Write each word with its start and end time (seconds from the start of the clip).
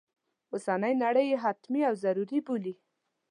اوسنی 0.53 0.93
نړی 1.03 1.23
یې 1.31 1.37
حتمي 1.43 1.81
و 1.87 1.93
ضروري 2.03 2.39
بولي. 2.45 2.73